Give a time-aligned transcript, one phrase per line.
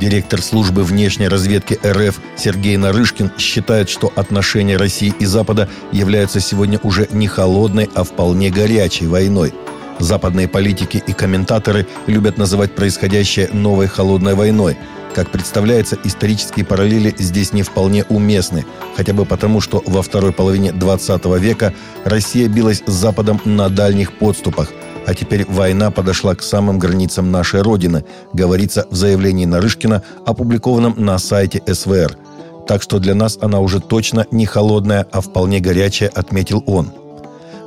[0.00, 6.78] Директор службы внешней разведки РФ Сергей Нарышкин считает, что отношения России и Запада являются сегодня
[6.82, 9.54] уже не холодной, а вполне горячей войной.
[9.98, 14.76] Западные политики и комментаторы любят называть происходящее новой холодной войной–
[15.16, 18.66] как представляется, исторические параллели здесь не вполне уместны,
[18.98, 21.72] хотя бы потому, что во второй половине 20 века
[22.04, 24.72] Россия билась с Западом на дальних подступах,
[25.06, 31.18] а теперь война подошла к самым границам нашей Родины, говорится в заявлении Нарышкина, опубликованном на
[31.18, 32.18] сайте СВР.
[32.66, 36.92] Так что для нас она уже точно не холодная, а вполне горячая, отметил он.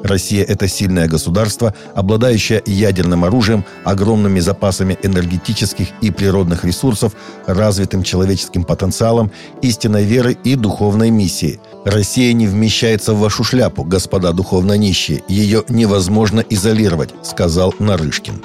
[0.03, 7.13] Россия– это сильное государство, обладающее ядерным оружием, огромными запасами энергетических и природных ресурсов,
[7.47, 11.59] развитым человеческим потенциалом, истинной верой и духовной миссией.
[11.85, 15.23] Россия не вмещается в вашу шляпу, господа духовно нищие.
[15.27, 18.43] Ее невозможно изолировать, сказал Нарышкин.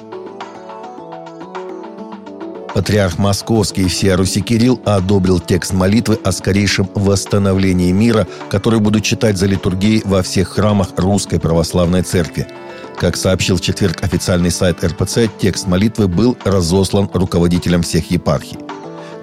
[2.74, 9.36] Патриарх Московский всея Руси Кирилл одобрил текст молитвы о скорейшем восстановлении мира, который будут читать
[9.36, 12.48] за литургией во всех храмах Русской Православной Церкви.
[12.96, 18.58] Как сообщил в четверг официальный сайт РПЦ, текст молитвы был разослан руководителям всех епархий.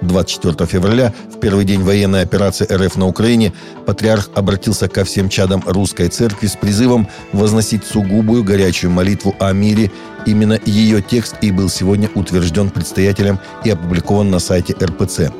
[0.02, 3.52] 24 февраля, в первый день военной операции РФ на Украине,
[3.86, 9.90] патриарх обратился ко всем чадам русской церкви с призывом возносить сугубую горячую молитву о мире.
[10.26, 15.32] Именно ее текст и был сегодня утвержден предстоятелем и опубликован на сайте РПЦ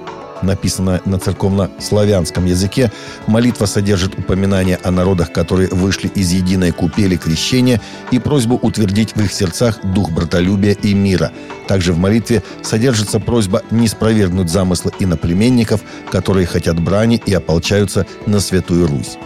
[0.43, 2.93] написанная на церковно-славянском языке,
[3.27, 7.81] молитва содержит упоминание о народах, которые вышли из единой купели крещения
[8.11, 11.33] и просьбу утвердить в их сердцах дух братолюбия и мира.
[11.69, 15.81] Также в молитве содержится просьба не спровергнуть замыслы иноплеменников,
[16.11, 19.19] которые хотят брани и ополчаются на Святую Русь.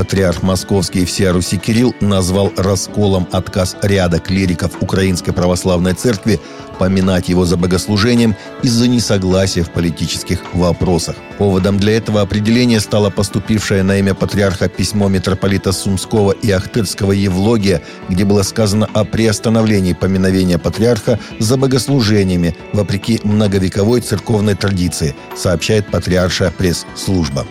[0.00, 6.40] Патриарх Московский всея Руси Кирилл назвал расколом отказ ряда клириков Украинской Православной Церкви
[6.78, 11.16] поминать его за богослужением из-за несогласия в политических вопросах.
[11.36, 17.82] Поводом для этого определения стало поступившее на имя патриарха письмо митрополита Сумского и Ахтырского Евлогия,
[18.08, 26.50] где было сказано о приостановлении поминовения патриарха за богослужениями вопреки многовековой церковной традиции, сообщает патриаршая
[26.50, 27.44] пресс-служба.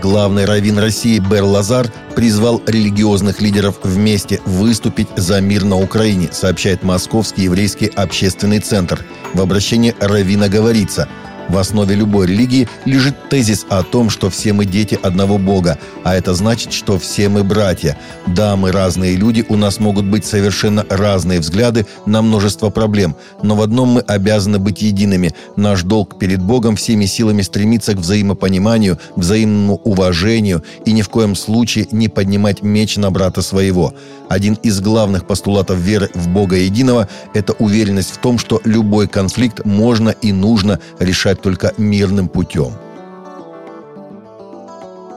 [0.00, 6.82] Главный раввин России Бер Лазар призвал религиозных лидеров вместе выступить за мир на Украине, сообщает
[6.82, 9.04] Московский еврейский общественный центр.
[9.34, 11.08] В обращении раввина говорится–
[11.48, 16.14] в основе любой религии лежит тезис о том, что все мы дети одного Бога, а
[16.14, 17.98] это значит, что все мы братья.
[18.26, 23.56] Да, мы разные люди, у нас могут быть совершенно разные взгляды на множество проблем, но
[23.56, 25.34] в одном мы обязаны быть едиными.
[25.56, 31.34] Наш долг перед Богом всеми силами стремиться к взаимопониманию, взаимному уважению и ни в коем
[31.34, 33.94] случае не поднимать меч на брата своего.
[34.28, 39.64] Один из главных постулатов веры в Бога единого– это уверенность в том, что любой конфликт
[39.64, 42.72] можно и нужно решать решать только мирным путем.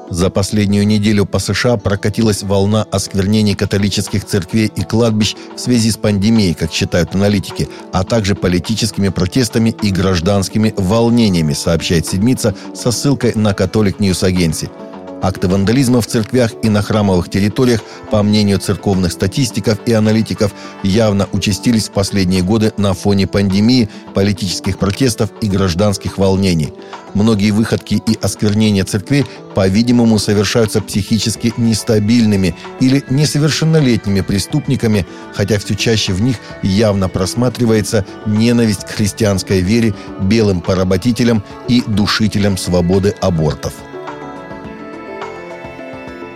[0.10, 5.98] За последнюю неделю по США прокатилась волна осквернений католических церквей и кладбищ в связи с
[5.98, 13.34] пандемией, как считают аналитики, а также политическими протестами и гражданскими волнениями, сообщает «Седмица» со ссылкой
[13.36, 14.70] на «Catholic News Agency».
[15.22, 17.82] Акты вандализма в церквях и на храмовых территориях,
[18.12, 20.54] по мнению церковных статистиков и аналитиков,
[20.84, 26.74] явно участились в последние годы на фоне пандемии, политических протестов и гражданских волнений.
[27.16, 36.14] Многие выходки и осквернения церквей, по-видимому, совершаются психически нестабильными или несовершеннолетними преступниками, хотя все чаще
[36.14, 43.74] в них явно просматривается ненависть к христианской вере, белым поработителям и душителям свободы абортов.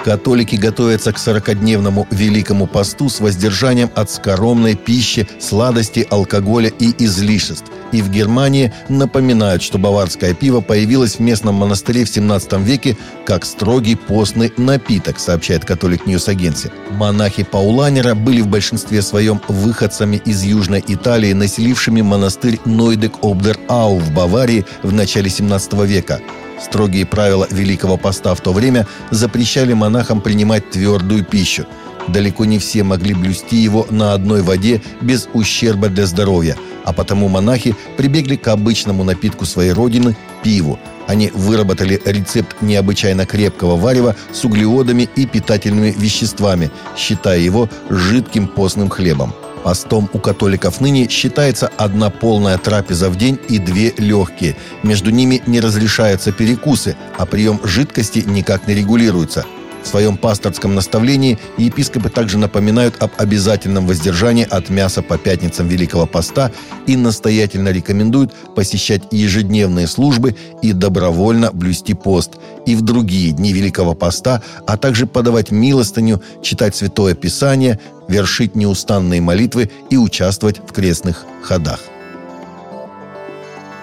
[0.03, 7.65] Католики готовятся к 40-дневному Великому посту с воздержанием от скоромной пищи, сладости, алкоголя и излишеств.
[7.91, 13.45] И в Германии напоминают, что баварское пиво появилось в местном монастыре в 17 веке как
[13.45, 16.71] строгий постный напиток, сообщает Catholic News Agency.
[16.91, 24.65] Монахи Пауланера были в большинстве своем выходцами из Южной Италии, населившими монастырь Нойдек-об-дер-Ау в Баварии
[24.83, 26.21] в начале 17 века.
[26.61, 31.65] Строгие правила Великого Поста в то время запрещали монахам принимать твердую пищу.
[32.07, 37.27] далеко не все могли блюсти его на одной воде без ущерба для здоровья, а потому
[37.27, 40.79] монахи прибегли к обычному напитку своей родины– пиву.
[41.07, 48.89] Они выработали рецепт необычайно крепкого варева с углеводами и питательными веществами, считая его жидким постным
[48.89, 49.33] хлебом.
[49.63, 54.55] Постом у католиков ныне считается одна полная трапеза в день и две легкие.
[54.83, 59.45] Между ними не разрешаются перекусы, а прием жидкости никак не регулируется–
[59.83, 66.05] в своем пасторском наставлении епископы также напоминают об обязательном воздержании от мяса по пятницам Великого
[66.05, 66.51] Поста
[66.87, 72.33] и настоятельно рекомендуют посещать ежедневные службы и добровольно блюсти пост
[72.65, 79.21] и в другие дни Великого Поста, а также подавать милостыню, читать Святое Писание, вершить неустанные
[79.21, 81.79] молитвы и участвовать в крестных ходах.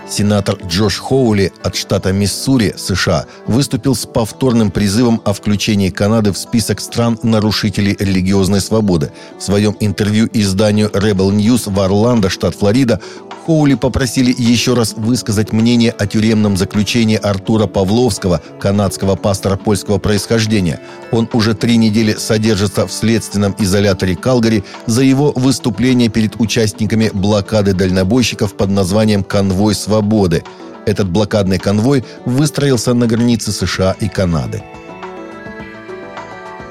[0.08, 6.38] Сенатор Джош Хоули от штата Миссури, США, выступил с повторным призывом о включении Канады в
[6.38, 9.10] список стран-нарушителей религиозной свободы.
[9.38, 13.00] В своем интервью изданию Rebel News в Орландо, штат Флорида,
[13.46, 20.81] Хоули попросили еще раз высказать мнение о тюремном заключении Артура Павловского, канадского пастора польского происхождения.
[21.12, 27.72] Он уже три недели содержится в следственном изоляторе Калгари за его выступление перед участниками блокады
[27.72, 30.42] дальнобойщиков под названием «Конвой свободы».
[30.84, 34.64] Этот блокадный конвой выстроился на границе США и Канады.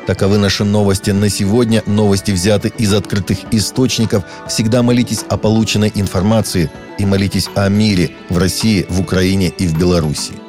[0.05, 1.81] Таковы наши новости на сегодня.
[1.87, 4.23] Новости взяты из открытых источников.
[4.47, 6.69] Всегда молитесь о полученной информации
[6.99, 10.44] и молитесь о мире в России, в Украине и в Беларуси.